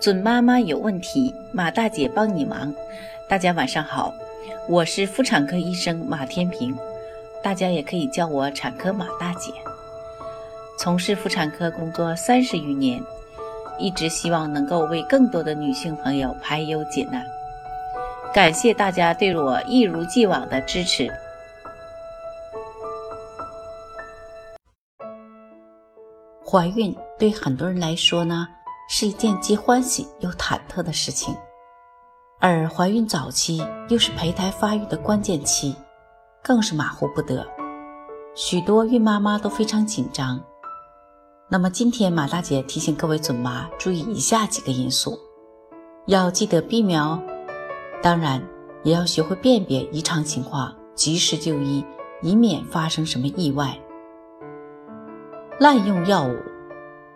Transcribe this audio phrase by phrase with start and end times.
[0.00, 2.74] 准妈妈有问题，马大姐帮你忙。
[3.28, 4.14] 大家晚上好，
[4.66, 6.74] 我是妇产科医生马天平，
[7.42, 9.52] 大家也可以叫我产科马大姐。
[10.78, 12.98] 从事妇产科工作三十余年，
[13.78, 17.22] 一直希望能够为更多的女性朋友排忧解难。
[18.32, 21.12] 感谢大家对我一如既往的支持。
[26.42, 28.48] 怀孕对很多人来说呢，
[28.92, 31.32] 是一件既欢喜又忐忑的事情，
[32.40, 35.76] 而怀孕早期又是胚胎发育的关键期，
[36.42, 37.46] 更是马虎不得。
[38.34, 40.42] 许多孕妈妈都非常紧张。
[41.48, 45.16] 那么今天马大姐提醒各位准妈注意以下几个因素，
[46.06, 47.22] 要记得避免哦。
[48.02, 48.42] 当然，
[48.82, 51.86] 也要学会辨别异常情况，及时就医，
[52.22, 53.78] 以免发生什么意外。
[55.60, 56.36] 滥用药物，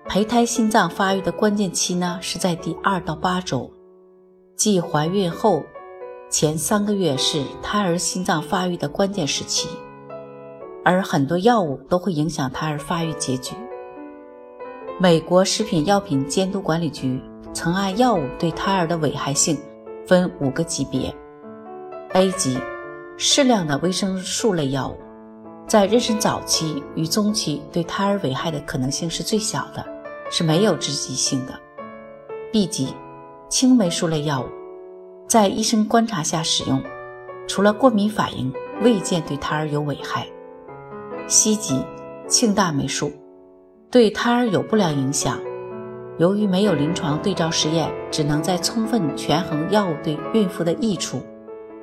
[0.07, 3.71] 胚胎心脏发育的关键期呢是在第二到八周，
[4.55, 5.63] 即怀孕后
[6.31, 9.69] 前三个月是胎儿心脏发育的关键时期，
[10.85, 13.55] 而很多药物都会影响胎儿发育结局。
[15.01, 17.21] 美国食品药品监督管理局
[17.53, 19.59] 曾按药物对胎儿的危害性
[20.07, 21.13] 分五个级别
[22.13, 22.59] ：A 级，
[23.17, 24.97] 适量的维生素类药物。
[25.67, 29.85] 在妊娠早期与中期，对胎儿危害的可能性是最小的，
[30.31, 31.59] 是没有致畸性的。
[32.53, 32.95] B 级，
[33.49, 34.47] 青霉素类药物，
[35.29, 36.83] 在医生观察下使用，
[37.47, 40.27] 除了过敏反应，未见对胎儿有危害。
[41.27, 41.85] C 级，
[42.29, 43.13] 庆大霉素，
[43.91, 45.41] 对胎儿有不良影响，
[46.19, 51.23] 由于没有临床对照实验，只能在充分权衡药物对孕妇的益处、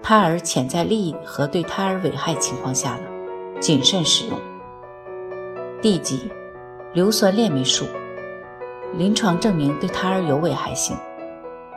[0.01, 3.03] 胎儿潜在利益和对胎儿危害情况下呢。
[3.59, 4.39] 谨慎使用。
[5.81, 6.31] D 级
[6.93, 7.85] 硫酸链霉素，
[8.97, 10.97] 临床证明对胎儿有危害性，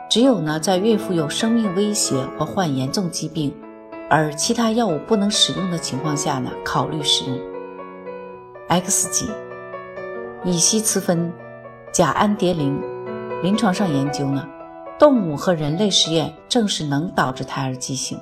[0.09, 3.53] 只有呢在孕妇有生命威胁或患严重疾病，
[4.09, 7.39] 而其他药物不能使用的情况下呢，考虑使用。
[8.67, 9.29] X 级
[10.43, 11.31] 乙烯雌酚
[11.91, 12.81] 甲氨蝶呤，
[13.41, 14.45] 临床上研究呢，
[14.99, 18.19] 动物和人类实验证实能导致胎儿畸形。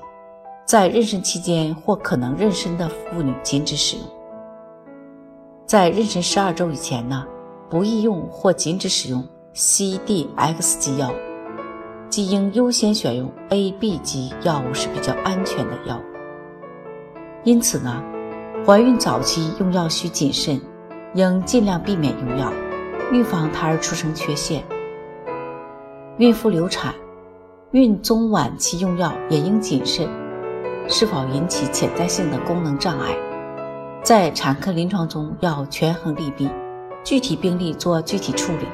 [0.66, 4.06] 在妊娠期间或可能妊娠的妇女禁止使用。
[5.66, 7.26] 在妊娠十二周以前呢，
[7.70, 11.12] 不宜用或禁止使用 C、D、X 级药，
[12.10, 16.02] 即应优先选用 A、B 级药物是比较安全的药物。
[17.44, 18.04] 因此呢，
[18.66, 20.62] 怀孕早期用药需谨慎，
[21.14, 22.52] 应尽量避免用药，
[23.12, 24.64] 预防胎儿出生缺陷。
[26.18, 26.94] 孕妇流产、
[27.72, 30.08] 孕中晚期用药也应谨慎。
[30.88, 33.16] 是否引起潜在性的功能障碍？
[34.04, 36.50] 在产科临床中要权衡利弊，
[37.04, 38.66] 具体病例做具体处理，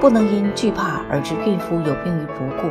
[0.00, 2.68] 不能因惧怕而致孕妇有病于不顾。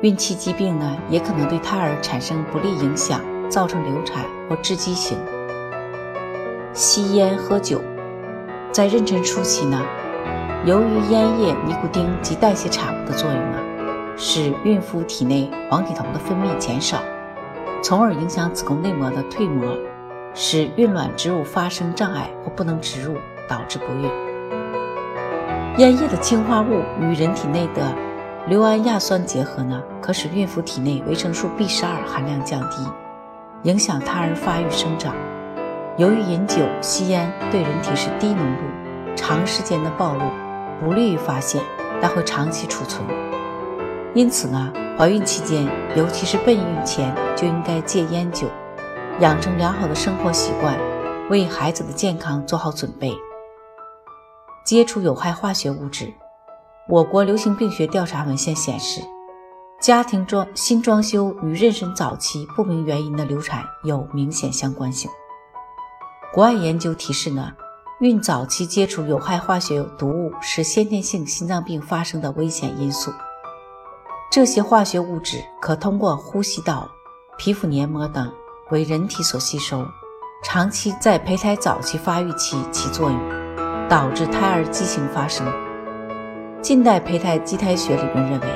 [0.00, 5.18] 孕期疾病呢，也可能对胎儿产生不利影响，造成流产或致畸形。
[6.72, 7.80] 吸烟喝酒，
[8.70, 9.82] 在妊娠初期呢，
[10.64, 13.58] 由于烟叶、尼古丁及代谢产物的作用呢，
[14.16, 17.02] 使孕妇体内黄体酮的分泌减少。
[17.82, 19.76] 从而影响子宫内膜的蜕膜，
[20.32, 23.16] 使孕卵植入发生障碍或不能植入，
[23.50, 24.08] 导致不孕。
[25.78, 27.82] 烟叶的氰化物与人体内的
[28.46, 32.86] 硫胺亚酸结合呢，可使孕妇体内维生素 B 十二含量降低，
[33.64, 35.14] 影响胎儿发育生长。
[35.96, 40.20] 由于饮酒、吸烟对人体是低浓度，长时间的暴露
[40.80, 41.60] 不利于发现，
[42.00, 43.04] 但会长期储存。
[44.14, 44.72] 因此呢。
[44.98, 45.66] 怀孕期间，
[45.96, 48.46] 尤其是备孕前，就应该戒烟酒，
[49.20, 50.76] 养成良好的生活习惯，
[51.30, 53.10] 为孩子的健康做好准备。
[54.70, 56.14] 接触有害化学物质，
[56.88, 59.00] 我国流行病学调查文献显示，
[59.80, 65.10] 家庭装新装修与妊娠早期不明原因的流产有明显相关性。
[66.32, 67.50] 国外研究提示呢，
[67.98, 73.12] 孕早期接触有害化学毒物是先天性心脏病发生的危险因素。
[74.30, 76.88] 这些化学物质可通过呼吸道、
[77.36, 78.32] 皮肤黏膜等
[78.70, 79.84] 为人体所吸收，
[80.44, 83.39] 长期在胚胎早期发育期起作用，
[83.90, 85.44] 导致胎儿畸形发生。
[86.62, 88.46] 近代胚胎畸胎学理论认为，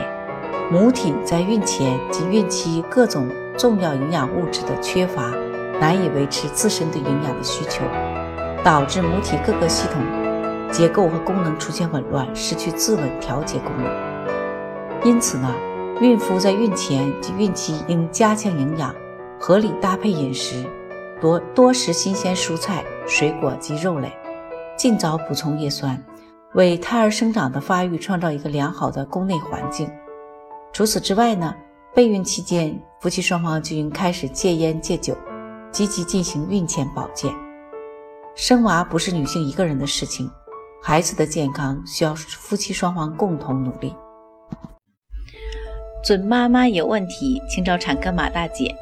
[0.70, 3.28] 母体在孕前及孕期各种
[3.58, 5.32] 重要营养物质的缺乏，
[5.80, 7.82] 难以维持自身对营养的需求，
[8.62, 10.00] 导致母体各个系统
[10.70, 13.92] 结构和功能出现紊乱，失去自稳调节功能。
[15.04, 15.52] 因此呢，
[16.00, 18.94] 孕妇在孕前及孕期应加强营养，
[19.40, 20.64] 合理搭配饮食，
[21.20, 24.16] 多多食新鲜蔬菜、水果及肉类，
[24.76, 26.02] 尽早补充叶酸，
[26.54, 29.88] 为胎儿生长的发育创造一个良好的宫内环境。
[30.72, 31.54] 除此之外呢，
[31.94, 35.16] 备孕期间夫妻双方就应开始戒烟戒酒，
[35.70, 37.32] 积极进行孕前保健。
[38.34, 40.28] 生娃不是女性一个人的事情，
[40.82, 43.94] 孩子的健康需要夫妻双方共同努力。
[46.02, 48.74] 准妈妈有问题，请找产科马大姐。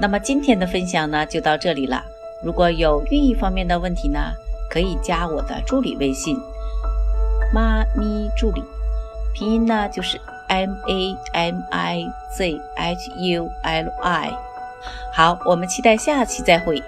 [0.00, 2.02] 那么今天的分享呢，就到这里了。
[2.42, 4.18] 如果有孕育方面的问题呢，
[4.70, 6.36] 可以加我的助理微信
[7.54, 8.62] “妈咪助理”，
[9.34, 14.32] 拼音呢就是 M A M I Z H U L I。
[15.12, 16.82] 好，我们期待下期再会。